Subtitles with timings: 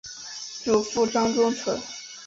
[0.63, 1.79] 祖父张宗纯。